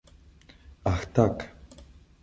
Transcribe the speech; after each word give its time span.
Ah 0.91 1.03
tak. 1.13 1.37